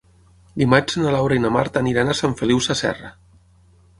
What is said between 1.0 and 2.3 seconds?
na Laura i na Marta aniran a